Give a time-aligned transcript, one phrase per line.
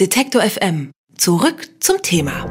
[0.00, 0.92] Detektor FM.
[1.18, 2.48] Zurück zum Thema.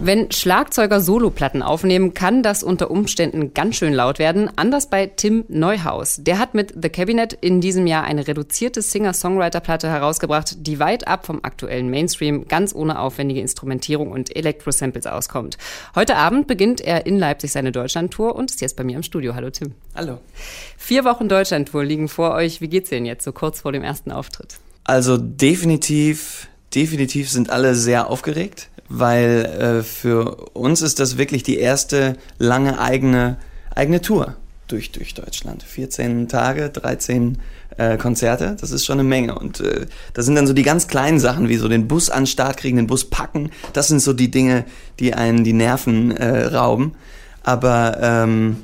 [0.00, 4.50] Wenn Schlagzeuger Soloplatten aufnehmen, kann das unter Umständen ganz schön laut werden.
[4.56, 6.20] Anders bei Tim Neuhaus.
[6.22, 11.26] Der hat mit The Cabinet in diesem Jahr eine reduzierte Singer-Songwriter-Platte herausgebracht, die weit ab
[11.26, 15.58] vom aktuellen Mainstream ganz ohne aufwendige Instrumentierung und Elektro-Samples auskommt.
[15.94, 19.34] Heute Abend beginnt er in Leipzig seine Deutschland-Tour und ist jetzt bei mir im Studio.
[19.34, 19.74] Hallo Tim.
[19.94, 20.18] Hallo.
[20.78, 22.62] Vier Wochen Deutschland-Tour liegen vor euch.
[22.62, 24.56] Wie geht's denn jetzt so kurz vor dem ersten Auftritt?
[24.84, 31.58] Also definitiv, definitiv sind alle sehr aufgeregt weil äh, für uns ist das wirklich die
[31.58, 33.38] erste lange eigene,
[33.74, 34.36] eigene Tour
[34.68, 35.62] durch, durch Deutschland.
[35.62, 37.38] 14 Tage, 13
[37.76, 39.38] äh, Konzerte, das ist schon eine Menge.
[39.38, 42.26] Und äh, das sind dann so die ganz kleinen Sachen, wie so den Bus an
[42.26, 43.50] Start kriegen, den Bus packen.
[43.72, 44.64] Das sind so die Dinge,
[45.00, 46.94] die einen die Nerven äh, rauben.
[47.42, 48.58] Aber ähm,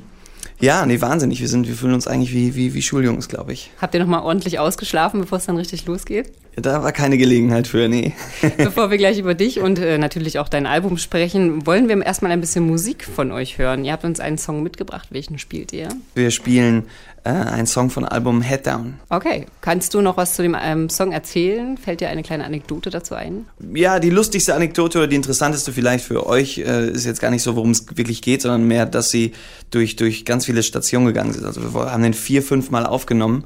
[0.61, 1.39] ja, nee, wahnsinnig.
[1.41, 3.71] Wir sind, wir fühlen uns eigentlich wie, wie, wie Schuljungs, glaube ich.
[3.81, 6.31] Habt ihr nochmal ordentlich ausgeschlafen, bevor es dann richtig losgeht?
[6.55, 8.13] Da war keine Gelegenheit für, nee.
[8.57, 12.31] Bevor wir gleich über dich und äh, natürlich auch dein Album sprechen, wollen wir erstmal
[12.31, 13.85] ein bisschen Musik von euch hören.
[13.85, 15.07] Ihr habt uns einen Song mitgebracht.
[15.11, 15.87] Welchen spielt ihr?
[16.13, 16.83] Wir spielen
[17.23, 18.95] äh, einen Song von Album Head Down.
[19.07, 19.45] Okay.
[19.61, 21.77] Kannst du noch was zu dem ähm, Song erzählen?
[21.77, 23.45] Fällt dir eine kleine Anekdote dazu ein?
[23.73, 27.43] Ja, die lustigste Anekdote oder die interessanteste vielleicht für euch äh, ist jetzt gar nicht
[27.43, 29.31] so, worum es wirklich geht, sondern mehr, dass sie
[29.69, 31.45] durch, durch ganz viele Stationen gegangen sind.
[31.45, 33.45] Also wir haben den vier, fünf Mal aufgenommen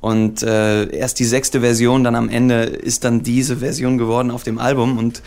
[0.00, 4.42] und äh, erst die sechste Version, dann am Ende ist dann diese Version geworden auf
[4.42, 4.98] dem Album.
[4.98, 5.22] Und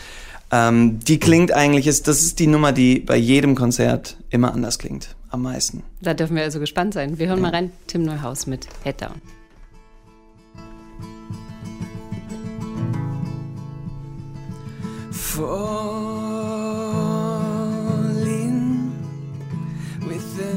[0.52, 4.78] ähm, die klingt eigentlich, ist, das ist die Nummer, die bei jedem Konzert immer anders
[4.78, 5.82] klingt, am meisten.
[6.00, 7.18] Da dürfen wir also gespannt sein.
[7.18, 7.42] Wir hören ja.
[7.42, 9.20] mal rein, Tim Neuhaus mit Head Down.
[15.12, 16.10] Falling
[20.06, 20.52] with the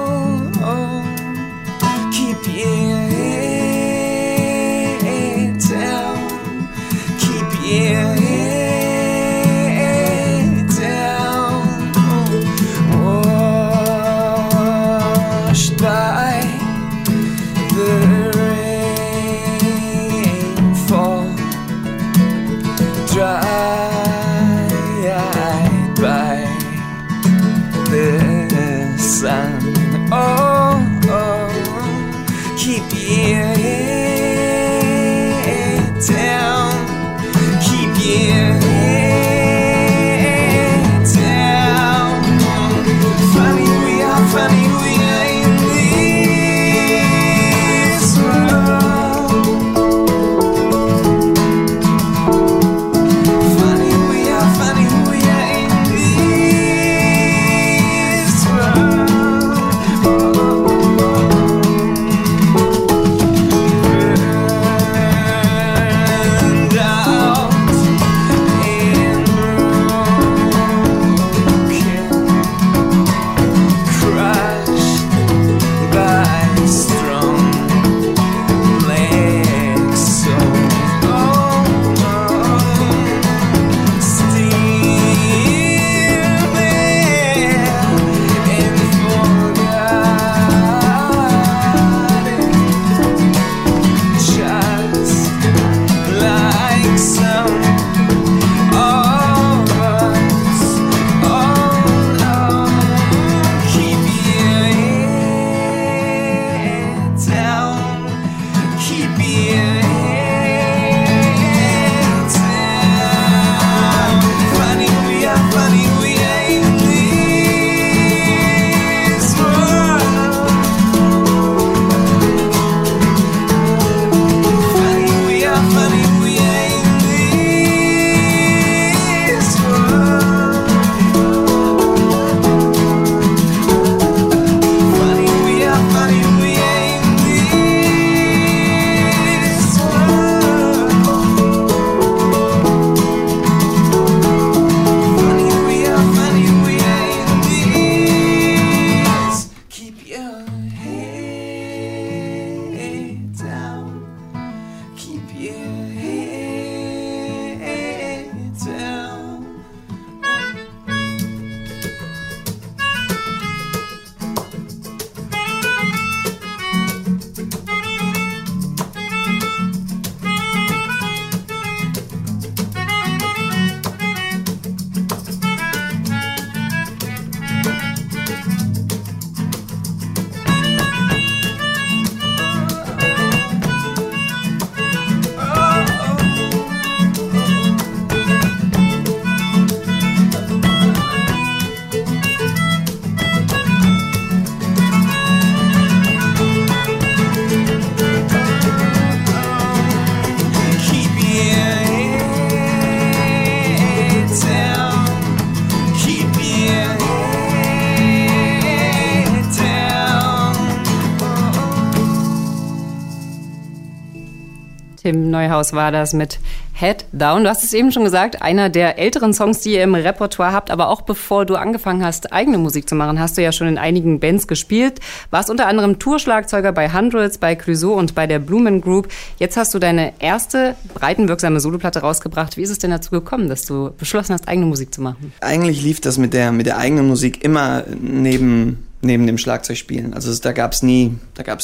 [215.04, 216.40] Tim Neuhaus war das mit
[216.74, 217.44] Head Down.
[217.44, 220.72] Du hast es eben schon gesagt, einer der älteren Songs, die ihr im Repertoire habt.
[220.72, 223.78] Aber auch bevor du angefangen hast, eigene Musik zu machen, hast du ja schon in
[223.78, 225.02] einigen Bands gespielt.
[225.30, 229.10] Warst unter anderem Tourschlagzeuger bei Hundreds, bei Clouseau und bei der Blumen Group.
[229.40, 232.56] Jetzt hast du deine erste breitenwirksame Soloplatte rausgebracht.
[232.56, 235.34] Wie ist es denn dazu gekommen, dass du beschlossen hast, eigene Musik zu machen?
[235.42, 240.14] Eigentlich lief das mit der, mit der eigenen Musik immer neben neben dem Schlagzeugspielen.
[240.14, 241.18] Also da gab es nie,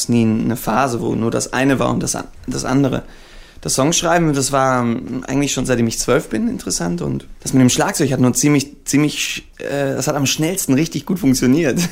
[0.08, 3.02] nie eine Phase, wo nur das eine war und das, das andere
[3.60, 7.02] das Songschreiben, das war ähm, eigentlich schon seitdem ich zwölf bin interessant.
[7.02, 11.06] Und das mit dem Schlagzeug hat nur ziemlich, ziemlich, äh, das hat am schnellsten richtig
[11.06, 11.78] gut funktioniert.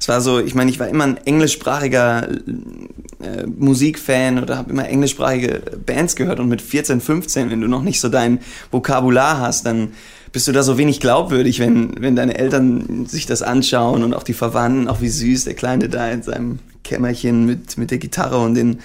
[0.00, 4.88] Es war so, ich meine, ich war immer ein englischsprachiger äh, Musikfan oder habe immer
[4.88, 6.40] englischsprachige Bands gehört.
[6.40, 8.40] Und mit 14, 15, wenn du noch nicht so dein
[8.70, 9.92] Vokabular hast, dann
[10.32, 14.22] bist du da so wenig glaubwürdig, wenn, wenn deine Eltern sich das anschauen und auch
[14.22, 18.38] die Verwandten, auch wie süß der Kleine da in seinem Kämmerchen mit, mit der Gitarre
[18.38, 18.78] und den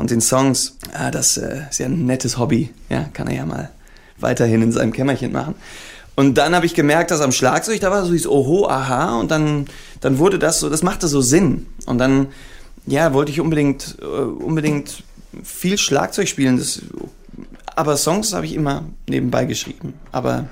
[0.00, 0.76] und den Songs.
[0.94, 2.70] Ah, das äh, ist ja ein nettes Hobby.
[2.88, 3.70] Ja, kann er ja mal
[4.18, 5.54] weiterhin in seinem Kämmerchen machen.
[6.16, 9.30] Und dann habe ich gemerkt, dass am Schlagzeug da war so dieses Oho, aha und
[9.30, 9.66] dann,
[10.00, 11.66] dann wurde das so, das machte so Sinn.
[11.86, 12.28] Und dann,
[12.86, 15.02] ja, wollte ich unbedingt, äh, unbedingt
[15.44, 16.58] viel Schlagzeug spielen.
[16.58, 16.82] Das,
[17.76, 19.94] aber Songs habe ich immer nebenbei geschrieben.
[20.12, 20.46] Aber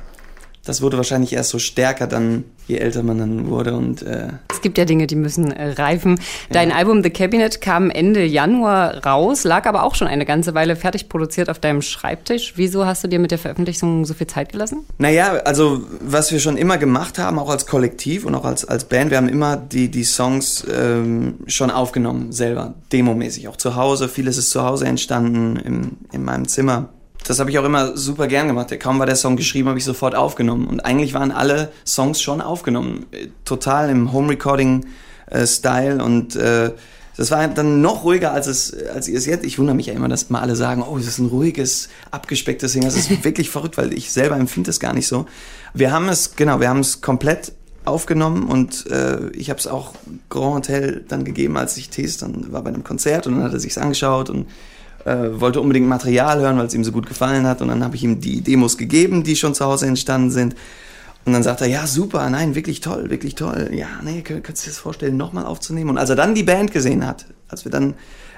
[0.65, 3.75] das wurde wahrscheinlich erst so stärker dann, je älter man dann wurde.
[3.75, 4.29] Und, äh
[4.59, 6.21] es gibt ja Dinge, die müssen äh, reifen.
[6.51, 6.75] Dein ja.
[6.75, 11.09] Album The Cabinet kam Ende Januar raus, lag aber auch schon eine ganze Weile fertig
[11.09, 12.55] produziert auf deinem Schreibtisch.
[12.57, 14.85] Wieso hast du dir mit der Veröffentlichung so viel Zeit gelassen?
[14.99, 18.85] Naja, also was wir schon immer gemacht haben, auch als Kollektiv und auch als, als
[18.85, 24.09] Band, wir haben immer die, die Songs ähm, schon aufgenommen, selber, demomäßig, auch zu Hause.
[24.09, 26.89] Vieles ist zu Hause entstanden, im, in meinem Zimmer
[27.25, 28.79] das habe ich auch immer super gern gemacht.
[28.81, 30.67] Kaum war der Song geschrieben, habe ich sofort aufgenommen.
[30.67, 33.07] Und eigentlich waren alle Songs schon aufgenommen.
[33.45, 36.03] Total im Home-Recording-Style.
[36.03, 36.71] Und äh,
[37.17, 39.45] das war dann noch ruhiger, als es, als ihr es jetzt.
[39.45, 42.73] Ich wundere mich ja immer, dass mal alle sagen, oh, es ist ein ruhiges, abgespecktes
[42.73, 42.83] Ding.
[42.83, 45.27] Das ist wirklich verrückt, weil ich selber empfinde es gar nicht so.
[45.75, 47.53] Wir haben es, genau, wir haben es komplett
[47.85, 49.95] aufgenommen und äh, ich habe es auch
[50.29, 53.53] Grand Hotel dann gegeben, als ich Tees dann war bei einem Konzert und dann hat
[53.53, 54.47] er sich's angeschaut und
[55.09, 57.63] äh, wollte unbedingt Material hören, weil es ihm so gut gefallen hat.
[57.63, 60.55] Und dann habe ich ihm die Demos gegeben, die schon zu Hause entstanden sind.
[61.25, 63.71] Und dann sagt er, ja, super, nein, wirklich toll, wirklich toll.
[63.73, 65.91] Ja, nee, könntest du dir das vorstellen, nochmal aufzunehmen?
[65.91, 67.95] Und als er dann die Band gesehen hat, als wir dann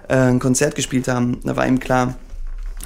[0.09, 2.15] äh, ein Konzert gespielt haben, da war ihm klar,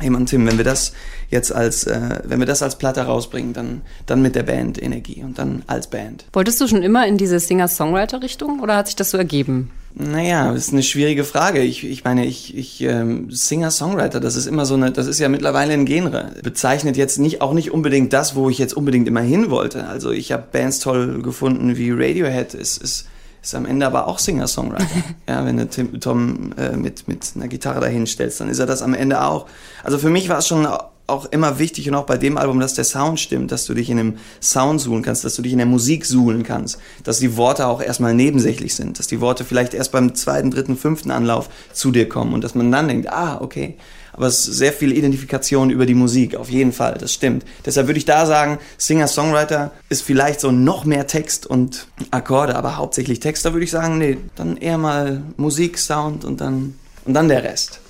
[0.01, 0.93] hey Mann, Tim, wenn wir das
[1.31, 5.23] jetzt als, äh, wenn wir das als Platte rausbringen, dann, dann mit der Band Energie
[5.23, 6.27] und dann als Band.
[6.33, 9.71] Wolltest du schon immer in diese Singer-Songwriter-Richtung oder hat sich das so ergeben?
[9.97, 11.61] Naja, das ist eine schwierige Frage.
[11.61, 15.29] Ich, ich meine, ich, ich ähm, Singer-Songwriter, das ist immer so eine, das ist ja
[15.29, 16.33] mittlerweile ein Genre.
[16.43, 19.87] Bezeichnet jetzt nicht auch nicht unbedingt das, wo ich jetzt unbedingt immer hin wollte.
[19.87, 22.55] Also ich habe Bands toll gefunden wie Radiohead.
[22.55, 23.07] Es ist,
[23.41, 24.87] ist am Ende aber auch Singer-Songwriter.
[25.29, 28.67] ja, wenn du Tim, Tom äh, mit, mit einer Gitarre dahin stellst, dann ist er
[28.67, 29.47] das am Ende auch.
[29.85, 30.67] Also für mich war es schon
[31.07, 33.91] auch immer wichtig und auch bei dem Album, dass der Sound stimmt, dass du dich
[33.91, 37.37] in dem Sound suhlen kannst, dass du dich in der Musik suhlen kannst, dass die
[37.37, 41.51] Worte auch erstmal nebensächlich sind, dass die Worte vielleicht erst beim zweiten, dritten, fünften Anlauf
[41.73, 43.77] zu dir kommen und dass man dann denkt, ah, okay.
[44.15, 47.45] Aber es ist sehr viel Identifikation über die Musik, auf jeden Fall, das stimmt.
[47.67, 52.77] Deshalb würde ich da sagen, Singer-Songwriter ist vielleicht so noch mehr Text und Akkorde, aber
[52.77, 53.45] hauptsächlich Text.
[53.45, 57.43] Da würde ich sagen, nee, dann eher mal Musik, Sound und dann, und dann der
[57.43, 57.81] Rest.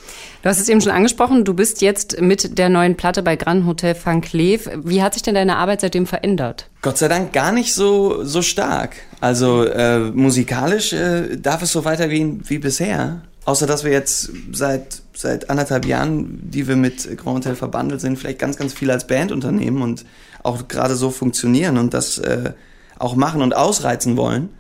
[0.45, 3.65] Du hast es eben schon angesprochen, du bist jetzt mit der neuen Platte bei Grand
[3.65, 4.69] Hotel Van Cleef.
[4.85, 6.69] Wie hat sich denn deine Arbeit seitdem verändert?
[6.83, 8.97] Gott sei Dank gar nicht so, so stark.
[9.23, 13.23] Also äh, musikalisch äh, darf es so weitergehen wie bisher.
[13.47, 18.19] Außer dass wir jetzt seit, seit anderthalb Jahren, die wir mit Grand Hotel verbandelt sind,
[18.19, 20.05] vielleicht ganz, ganz viel als Band unternehmen und
[20.43, 22.53] auch gerade so funktionieren und das äh,
[22.99, 24.51] auch machen und ausreizen wollen.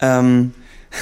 [0.00, 0.52] Ähm,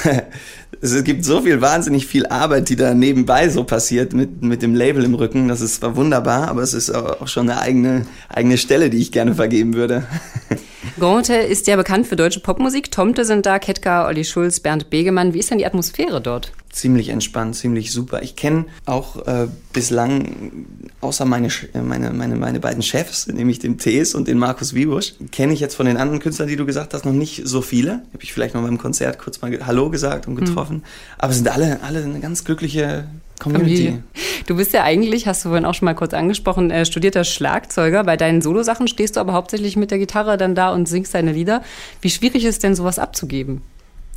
[0.82, 4.74] es gibt so viel wahnsinnig viel Arbeit, die da nebenbei so passiert mit, mit dem
[4.74, 5.46] Label im Rücken.
[5.46, 9.12] Das ist zwar wunderbar, aber es ist auch schon eine eigene, eigene Stelle, die ich
[9.12, 10.04] gerne vergeben würde.
[10.98, 12.90] Gonte ist ja bekannt für deutsche Popmusik.
[12.90, 15.34] Tomte sind da, Ketka, Olli Schulz, Bernd Begemann.
[15.34, 16.52] Wie ist denn die Atmosphäre dort?
[16.72, 18.22] Ziemlich entspannt, ziemlich super.
[18.22, 20.64] Ich kenne auch äh, bislang,
[21.02, 25.12] außer meine, äh, meine, meine, meine beiden Chefs, nämlich den Tees und den Markus Wiebusch,
[25.32, 27.92] kenne ich jetzt von den anderen Künstlern, die du gesagt hast, noch nicht so viele.
[28.14, 30.78] Habe ich vielleicht mal beim Konzert kurz mal Hallo gesagt und getroffen.
[30.78, 30.82] Mhm.
[31.18, 33.04] Aber sind alle, alle eine ganz glückliche
[33.38, 34.02] Community.
[34.46, 38.04] Du bist ja eigentlich, hast du vorhin auch schon mal kurz angesprochen, äh, studierter Schlagzeuger.
[38.04, 41.32] Bei deinen Solosachen stehst du aber hauptsächlich mit der Gitarre dann da und singst deine
[41.32, 41.62] Lieder.
[42.00, 43.62] Wie schwierig ist denn sowas abzugeben?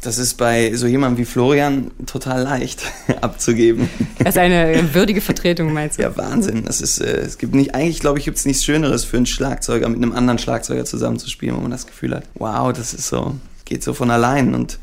[0.05, 2.83] Das ist bei so jemandem wie Florian total leicht
[3.21, 3.89] abzugeben.
[4.19, 6.03] Das ist eine würdige Vertretung, meinst du?
[6.03, 6.63] Ja, Wahnsinn.
[6.63, 9.25] Das ist, äh, es gibt nicht, eigentlich glaube ich, gibt es nichts Schöneres für einen
[9.25, 13.33] Schlagzeuger mit einem anderen Schlagzeuger zusammenzuspielen, wo man das Gefühl hat, wow, das ist so,
[13.65, 14.77] geht so von allein und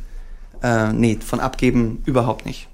[0.60, 2.66] äh, nee, von abgeben überhaupt nicht.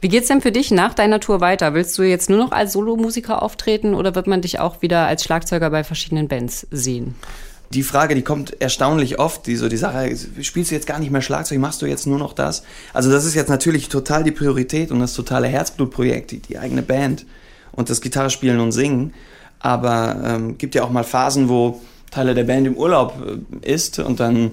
[0.00, 1.74] Wie geht's denn für dich nach deiner Tour weiter?
[1.74, 5.22] Willst du jetzt nur noch als Solomusiker auftreten oder wird man dich auch wieder als
[5.22, 7.14] Schlagzeuger bei verschiedenen Bands sehen?
[7.72, 11.10] Die Frage, die kommt erstaunlich oft, die so die Sache, spielst du jetzt gar nicht
[11.10, 12.62] mehr Schlagzeug, machst du jetzt nur noch das?
[12.92, 16.82] Also das ist jetzt natürlich total die Priorität und das totale Herzblutprojekt, die, die eigene
[16.82, 17.26] Band
[17.72, 19.14] und das Gitarrespielen und Singen.
[19.58, 21.80] Aber ähm, gibt ja auch mal Phasen, wo
[22.10, 23.14] Teile der Band im Urlaub
[23.64, 24.52] äh, ist und dann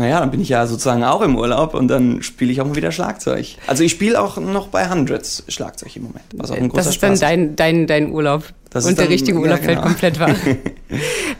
[0.00, 2.74] naja, dann bin ich ja sozusagen auch im Urlaub und dann spiele ich auch mal
[2.74, 3.46] wieder Schlagzeug.
[3.66, 6.24] Also ich spiele auch noch bei Hundreds Schlagzeug im Moment.
[6.34, 8.44] Was auch ein großer das ist dann dein, dein, dein Urlaub.
[8.70, 9.82] Das und der dann, richtige Urlaub ja, genau.
[9.82, 10.56] fällt komplett wach.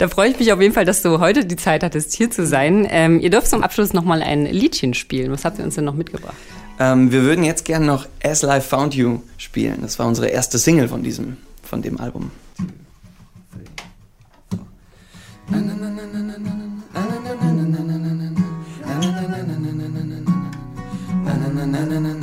[0.00, 2.46] Da freue ich mich auf jeden Fall, dass du heute die Zeit hattest, hier zu
[2.46, 2.88] sein.
[2.90, 5.30] Ähm, ihr dürft zum Abschluss nochmal ein Liedchen spielen.
[5.30, 6.34] Was habt ihr uns denn noch mitgebracht?
[6.78, 9.82] Ähm, wir würden jetzt gerne noch As Life Found You spielen.
[9.82, 12.30] Das war unsere erste Single von diesem, von dem Album.
[15.50, 16.60] Na, na, na, na, na, na.
[21.90, 22.19] Don't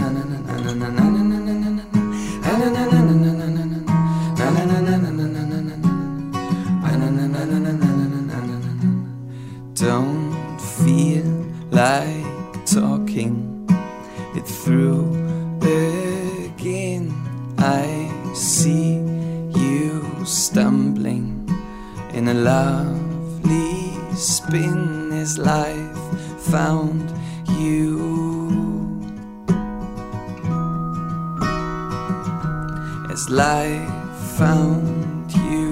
[34.37, 35.66] found you.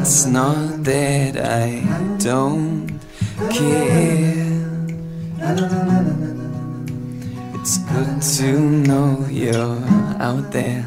[0.00, 1.82] It's not that I
[2.18, 2.88] don't
[3.50, 4.48] care.
[7.54, 9.82] It's good to know you're
[10.20, 10.86] out there.